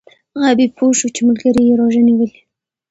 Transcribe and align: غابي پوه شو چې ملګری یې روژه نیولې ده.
غابي 0.41 0.67
پوه 0.75 0.91
شو 0.99 1.07
چې 1.15 1.21
ملګری 1.27 1.61
یې 1.67 1.73
روژه 1.79 2.01
نیولې 2.07 2.27
ده. 2.39 2.41